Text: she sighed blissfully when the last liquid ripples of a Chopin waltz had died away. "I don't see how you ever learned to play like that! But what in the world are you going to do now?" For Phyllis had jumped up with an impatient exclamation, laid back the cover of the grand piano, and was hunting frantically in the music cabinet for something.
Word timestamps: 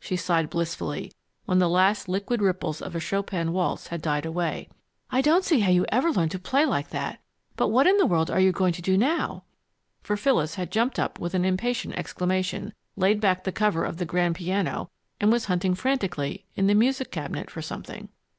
she 0.00 0.16
sighed 0.16 0.48
blissfully 0.48 1.12
when 1.44 1.58
the 1.58 1.68
last 1.68 2.08
liquid 2.08 2.40
ripples 2.40 2.80
of 2.80 2.96
a 2.96 3.00
Chopin 3.00 3.52
waltz 3.52 3.88
had 3.88 4.00
died 4.00 4.24
away. 4.24 4.66
"I 5.10 5.20
don't 5.20 5.44
see 5.44 5.60
how 5.60 5.70
you 5.70 5.84
ever 5.90 6.10
learned 6.10 6.30
to 6.30 6.38
play 6.38 6.64
like 6.64 6.88
that! 6.88 7.20
But 7.56 7.68
what 7.68 7.86
in 7.86 7.98
the 7.98 8.06
world 8.06 8.30
are 8.30 8.40
you 8.40 8.50
going 8.50 8.72
to 8.72 8.80
do 8.80 8.96
now?" 8.96 9.44
For 10.00 10.16
Phyllis 10.16 10.54
had 10.54 10.72
jumped 10.72 10.98
up 10.98 11.18
with 11.18 11.34
an 11.34 11.44
impatient 11.44 11.96
exclamation, 11.98 12.72
laid 12.96 13.20
back 13.20 13.44
the 13.44 13.52
cover 13.52 13.84
of 13.84 13.98
the 13.98 14.06
grand 14.06 14.36
piano, 14.36 14.88
and 15.20 15.30
was 15.30 15.44
hunting 15.44 15.74
frantically 15.74 16.46
in 16.54 16.66
the 16.66 16.74
music 16.74 17.10
cabinet 17.12 17.50
for 17.50 17.60
something. 17.60 18.08